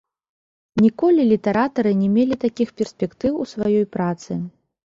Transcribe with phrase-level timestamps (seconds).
[0.85, 4.31] Ніколі літаратары не мелі такіх перспектыў у сваёй працы.